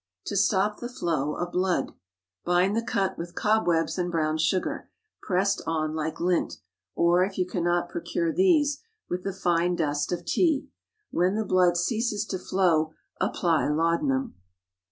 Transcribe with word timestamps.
TO 0.25 0.35
STOP 0.35 0.79
THE 0.79 0.89
FLOW 0.89 1.35
OF 1.35 1.51
BLOOD. 1.51 1.91
Bind 2.43 2.75
the 2.75 2.81
cut 2.81 3.19
with 3.19 3.35
cobwebs 3.35 3.99
and 3.99 4.09
brown 4.09 4.39
sugar, 4.39 4.89
pressed 5.21 5.61
on 5.67 5.93
like 5.93 6.19
lint. 6.19 6.57
Or, 6.95 7.23
if 7.23 7.37
you 7.37 7.45
cannot 7.45 7.87
procure 7.87 8.31
these, 8.33 8.81
with 9.11 9.23
the 9.23 9.31
fine 9.31 9.75
dust 9.75 10.11
of 10.11 10.25
tea. 10.25 10.65
When 11.11 11.35
the 11.35 11.45
blood 11.45 11.77
ceases 11.77 12.25
to 12.29 12.39
flow, 12.39 12.95
apply 13.19 13.67
laudanum. 13.67 14.33